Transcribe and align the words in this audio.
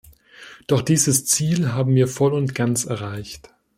Doch 0.65 0.81
dieses 0.81 1.27
Ziel 1.27 1.73
haben 1.73 1.93
wir 1.93 2.07
voll 2.07 2.33
und 2.33 2.55
ganz 2.55 2.85
erreicht. 2.85 3.51